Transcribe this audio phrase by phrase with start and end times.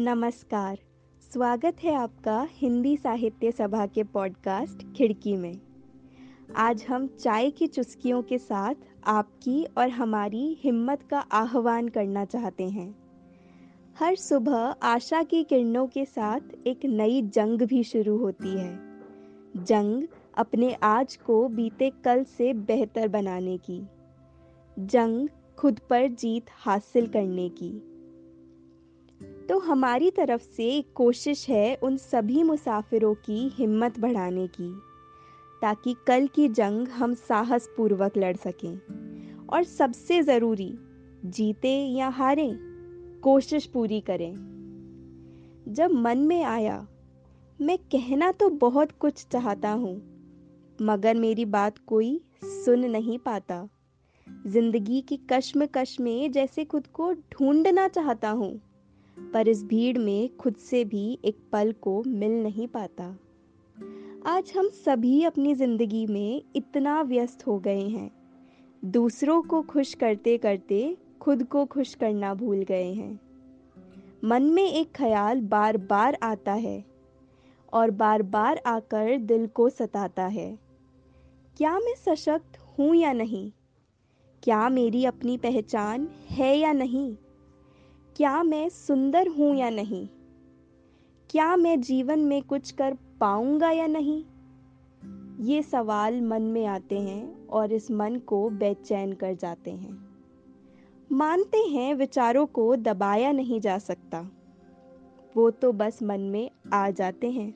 [0.00, 0.78] नमस्कार।
[1.32, 5.60] स्वागत है आपका हिंदी साहित्य सभा के पॉडकास्ट खिड़की में।
[6.56, 8.74] आज हम चाय की चुस्कियों के साथ
[9.06, 12.94] आपकी और हमारी हिम्मत का आह्वान करना चाहते हैं।
[13.98, 18.80] हर सुबह आशा की किरणों के साथ एक नई जंग भी शुरू होती है।
[19.56, 23.86] जंग अपने आज को बीते कल से बेहतर बनाने की।
[24.78, 25.28] जंग
[25.58, 27.97] खुद पर जीत हासिल करने की।
[29.22, 34.72] तो हमारी तरफ़ से एक कोशिश है उन सभी मुसाफिरों की हिम्मत बढ़ाने की,
[35.62, 38.80] ताकि कल की जंग हम साहस पूर्वक लड़ सकें।
[39.46, 40.78] और सबसे ज़रूरी,
[41.24, 42.58] जीते या हारें,
[43.22, 44.32] कोशिश पूरी करें।
[45.68, 46.88] जब मन में आया,
[47.60, 50.02] मैं कहना तो बहुत कुछ चाहता हूँ,
[50.82, 53.68] मगर मेरी बात कोई सुन नहीं पाता।
[54.46, 58.60] ज़िंदगी की कश्मकश में जैसे खुद को ढूंढना चाहता हूँ।
[59.34, 63.18] पर इस भीड़ में खुद से भी एक पल को मिल नहीं पाता।
[64.26, 68.10] आज हम सभी अपनी ज़िंदगी में इतना व्यस्त हो गए हैं।
[68.84, 73.20] दूसरों को खुश करते करते खुद को खुश करना भूल गए हैं।
[74.24, 76.84] मन में एक ख्याल बार बार आता है
[77.72, 80.58] और बार बार आकर दिल को सताता है।
[81.56, 83.52] क्या मैं सशक्त हूँ या नहीं?
[84.42, 87.16] क्या मेरी अपनी पहचान है या नहीं?
[88.18, 90.08] क्या मैं सुंदर हूँ या नहीं?
[91.30, 94.24] क्या मैं जीवन में कुछ कर पाऊँगा या नहीं?
[95.40, 100.08] ये सवाल मन में आते हैं और इस मन को बेचैन कर जाते हैं।
[101.12, 104.30] मानते हैं विचारों को दबाया नहीं जा सकता।
[105.36, 107.54] वो तो बस मन में आ जाते हैं।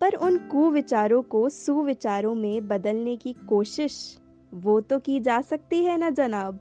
[0.00, 4.18] पर उन कुविचारों को सुविचारों में बदलने की कोशिश
[4.54, 6.60] वो तो की जा सकती है ना जनाब?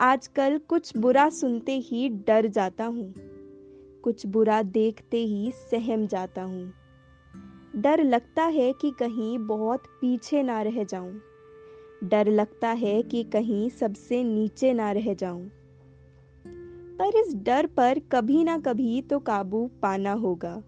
[0.00, 3.14] आजकल कुछ बुरा सुनते ही डर जाता हूँ।
[4.04, 6.72] कुछ बुरा देखते ही सहम जाता हूँ।
[7.76, 11.20] डर लगता है कि कहीं बहुत पीछे ना रह जाऊँ।
[12.04, 15.50] डर लगता है कि कहीं सबसे नीचे ना रह जाऊँ।
[16.98, 20.62] पर इस डर पर कभी ना कभी तो काबू पाना होगा।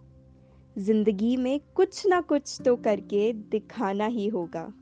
[0.79, 4.73] ज़िंदगी में कुछ ना कुछ तो करके दिखाना ही होगा।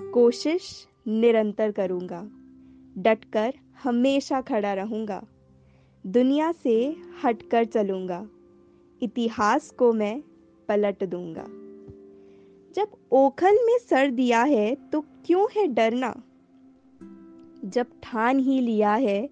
[0.00, 2.30] कोशिश निरंतर करूँगा।
[2.98, 5.22] डटकर हमेशा खड़ा रहूँगा।
[6.06, 8.28] दुनिया से हटकर चलूँगा।
[9.02, 10.22] इतिहास को मैं
[10.68, 11.44] पलट दूँगा।
[12.74, 16.22] जब ओखल में सर दिया है तो क्यों है डरना?
[17.64, 19.28] जब ठान ही लिया है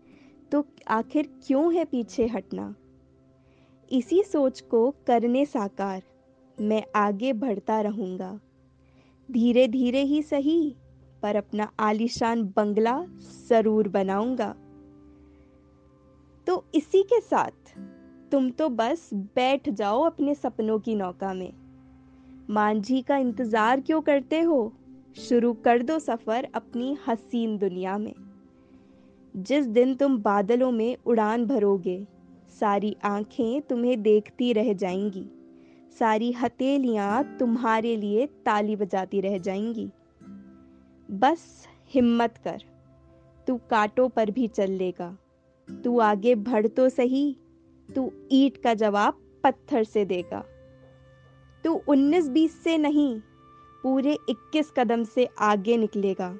[0.52, 2.74] तो आखिर क्यों है पीछे हटना?
[3.92, 6.02] इसी सोच को करने साकार
[6.60, 8.40] मैं आगे बढ़ता रहूँगा।
[9.30, 10.76] धीरे धीरे ही सही
[11.22, 13.00] पर अपना आलीशान बंगला
[13.48, 14.54] ज़रूर बनाऊँगा।
[16.46, 17.74] तो इसी के साथ
[18.32, 21.52] तुम तो बस बैठ जाओ अपने सपनों की नौका में।
[22.50, 24.72] मांझी का इंतज़ार क्यों करते हो?
[25.16, 28.14] शुरू कर दो सफ़र अपनी हसीन दुनिया में।
[29.34, 32.06] जिस दिन तुम बादलों में उड़ान भरोगे,
[32.60, 35.24] सारी आँखें तुम्हें देखती रह जाएँगी।
[35.98, 39.90] सारी हथेलियाँ तुम्हारे लिए ताली बजाती रह जाएँगी।
[41.10, 42.62] बस हिम्मत कर,
[43.46, 45.18] तू कांटों पर भी चल लेगा।
[45.84, 47.36] तू आगे बढ़ तो सही,
[47.94, 50.44] तू ईट का जवाब पत्थर से देगा।
[51.64, 53.20] तू उन्नीस बीस से नहीं,
[53.82, 56.38] पूरे इक्कीस कदम से आगे निकलेगा।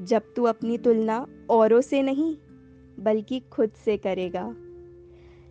[0.00, 2.36] जब तू अपनी तुलना औरों से नहीं,
[3.00, 4.54] बल्कि खुद से करेगा।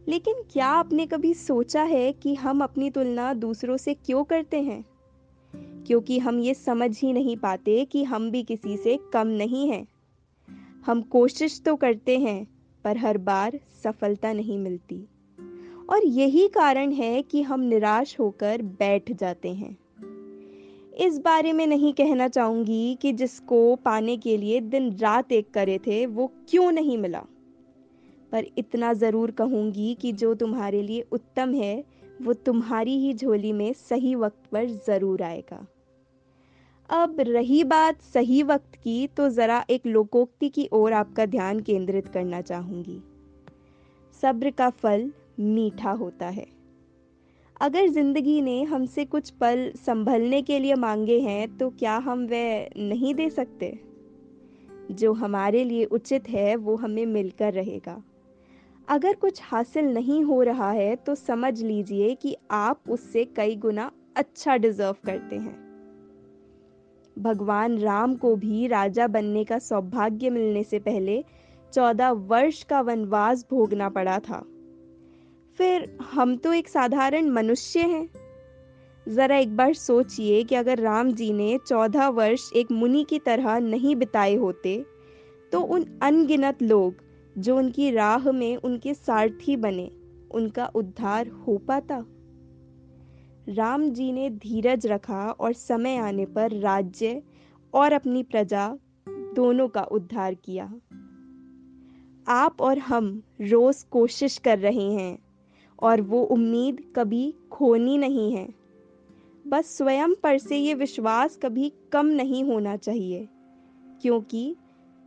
[0.07, 4.92] लेकिन क्या आपने कभी सोचा है कि हम अपनी तुलना दूसरों से क्यों करते हैं?
[5.55, 9.87] क्योंकि हम ये समझ ही नहीं पाते कि हम भी किसी से कम नहीं हैं।
[10.85, 12.47] हम कोशिश तो करते हैं,
[12.83, 15.07] पर हर बार सफलता नहीं मिलती।
[15.89, 19.77] और यही कारण है कि हम निराश होकर बैठ जाते हैं।
[20.97, 25.77] इस बारे में नहीं कहना चाहूँगी कि जिसको पाने के लिए दिन रात एक करे
[25.77, 27.25] थे, वो क्यों नहीं मिला।
[28.31, 31.83] पर इतना ज़रूर कहूँगी कि जो तुम्हारे लिए उत्तम है
[32.23, 35.65] वो तुम्हारी ही झोली में सही वक्त पर ज़रूर आएगा।
[36.89, 42.07] अब रही बात सही वक्त की तो ज़रा एक लोकोक्ति की ओर आपका ध्यान केंद्रित
[42.07, 42.99] करना चाहूँगी।
[44.23, 46.45] सब्र का फल मीठा होता है।
[47.61, 52.69] अगर ज़िंदगी ने हमसे कुछ पल संभलने के लिए मांगे हैं तो क्या हम वह
[52.77, 53.79] नहीं दे सकते?
[54.91, 58.01] जो हमारे लिए उचित है, वो हमें मिलकर रहेगा।
[58.94, 63.92] अगर कुछ हासिल नहीं हो रहा है तो समझ लीजिए कि आप उससे कई गुना
[64.16, 65.56] अच्छा डिजर्व करते हैं।
[67.18, 71.24] भगवान राम को भी राजा बनने का सौभाग्य मिलने से पहले
[71.74, 74.44] चौदह वर्ष का वनवास भोगना पड़ा था।
[75.60, 78.10] फिर हम तो एक साधारण मनुष्य हैं।
[79.07, 83.60] ज़रा एक बार सोचिए कि अगर राम जी ने चौदह वर्ष एक मुनि की तरह
[83.60, 84.86] नहीं बिताए होते
[85.51, 87.02] तो उन अनगिनत लोग
[87.35, 89.89] जो उनकी राह में उनके सारथी बने,
[90.31, 92.03] उनका उद्धार हो पाता।
[93.50, 97.21] राम जी ने धीरज रखा और समय आने पर राज्य
[97.74, 98.68] और अपनी प्रजा
[99.35, 100.74] दोनों का उद्धार किया।
[102.27, 105.18] आप और हम रोज कोशिश कर रहे हैं
[105.80, 108.47] और वो उम्मीद कभी खोनी नहीं है।
[109.45, 113.27] बस स्वयं पर से ये विश्वास कभी कम नहीं होना चाहिए,
[114.01, 114.56] क्योंकि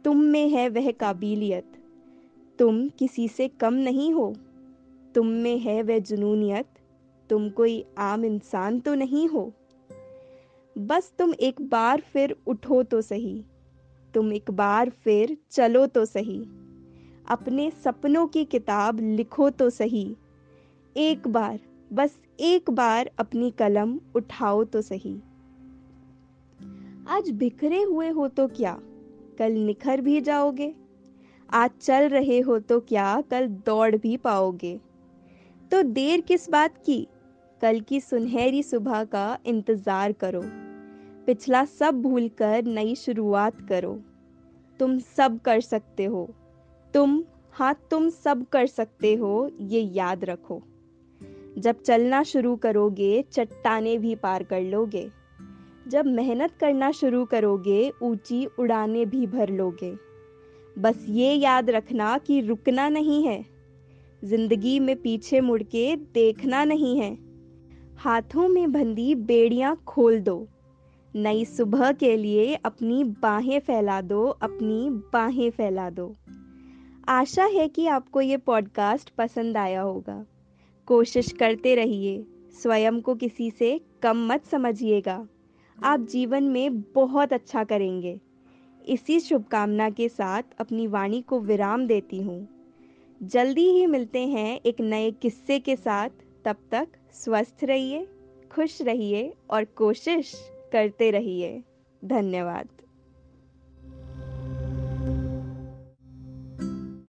[0.05, 1.73] तुम में है वह काबिलियत।
[2.59, 4.35] तुम किसी से कम नहीं हो।
[5.15, 6.67] तुम में है वह जुनूनियत।
[7.31, 9.53] तुम कोई आम इंसान तो नहीं हो।
[10.79, 13.45] बस तुम एक बार फिर उठो तो सही।
[14.15, 16.39] तुम एक बार फिर चलो तो सही।
[17.29, 20.17] अपने सपनों की किताब लिखो तो सही।
[20.97, 21.61] एक बार,
[21.93, 25.21] बस एक बार अपनी कलम उठाओ तो सही।
[27.09, 28.81] आज बिखरे हुए हो तो क्या?
[29.39, 30.75] कल निखर भी जाओगे।
[31.51, 34.81] आज चल रहे हो तो क्या कल दौड़ भी पाओगे?
[35.71, 37.07] तो देर किस बात की?
[37.63, 40.43] कल की सुनहरी सुबह का इंतज़ार करो।
[41.27, 44.01] पिछला सब भूलकर नई शुरुआत करो।
[44.81, 46.29] तुम सब कर सकते हो।
[46.95, 47.23] तुम
[47.53, 50.63] हाँ तुम सब कर सकते हो, ये याद रखो।
[51.59, 55.11] जब चलना शुरू करोगे, चट्टाने भी पार कर लोगे।
[55.89, 60.06] जब मेहनत करना शुरू करोगे, ऊँची उड़ाने भी भर लोगे।
[60.79, 63.47] बस ये याद रखना कि रुकना नहीं है।
[64.25, 67.19] ज़िंदगी में पीछे मुड़ के देखना नहीं है।
[67.97, 70.49] हाथों में बंदी बेड़ियाँ खोल दो।
[71.17, 76.15] नई सुबह के लिए अपनी बाहें फैला दो, अपनी बाहें फैला दो।
[77.09, 80.27] आशा है कि आपको ये पॉडकास्ट पसंद आया होगा।
[80.87, 82.27] कोशिश करते रहिए।
[82.63, 85.27] स्वयं को किसी से कम मत समझिएगा।
[85.83, 88.21] आप जीवन में बहुत अच्छा करेंगे।
[88.89, 92.49] इसी शुभकामना के साथ अपनी वाणी को विराम देती हूँ।
[93.23, 96.11] जल्दी ही मिलते हैं एक नए किस्से के साथ।
[96.45, 98.09] तब तक स्वस्थ रहिए,
[98.53, 101.63] खुश रहिए और कोशिश करते रहिए।
[102.05, 102.69] धन्यवाद।